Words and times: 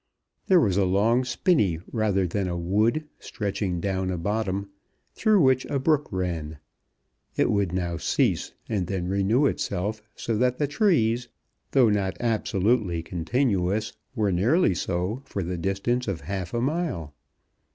There 0.47 0.59
was 0.59 0.77
a 0.77 0.85
long 0.85 1.23
spinney 1.23 1.77
rather 1.91 2.25
than 2.25 2.47
a 2.47 2.57
wood 2.57 3.05
stretching 3.19 3.79
down 3.79 4.09
a 4.09 4.17
bottom, 4.17 4.71
through 5.13 5.39
which 5.43 5.63
a 5.65 5.77
brook 5.77 6.07
ran. 6.11 6.57
It 7.37 7.51
would 7.51 7.71
now 7.71 7.97
cease, 7.97 8.51
and 8.67 8.87
then 8.87 9.07
renew 9.07 9.45
itself, 9.45 10.01
so 10.15 10.35
that 10.37 10.57
the 10.57 10.65
trees, 10.65 11.27
though 11.69 11.89
not 11.89 12.17
absolutely 12.19 13.03
continuous, 13.03 13.93
were 14.15 14.31
nearly 14.31 14.73
so 14.73 15.21
for 15.23 15.43
the 15.43 15.55
distance 15.55 16.07
of 16.07 16.21
half 16.21 16.51
a 16.55 16.61
mile. 16.61 17.13